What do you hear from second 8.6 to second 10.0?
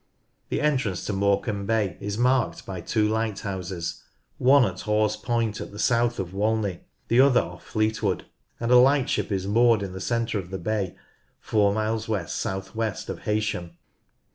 a lightship is moored in